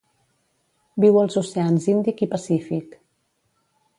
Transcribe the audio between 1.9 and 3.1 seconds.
Índic i Pacífic.